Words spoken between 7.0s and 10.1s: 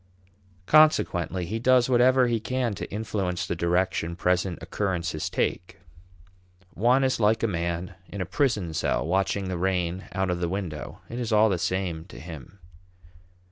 is like a man in a prison cell watching the rain